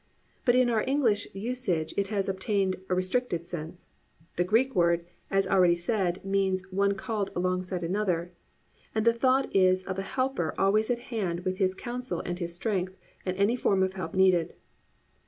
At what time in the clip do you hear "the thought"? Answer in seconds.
9.05-9.55